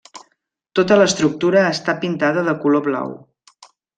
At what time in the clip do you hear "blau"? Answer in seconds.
2.91-3.15